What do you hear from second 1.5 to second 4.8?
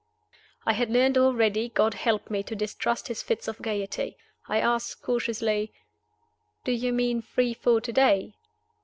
(God help me!) to distrust his fits of gayety. I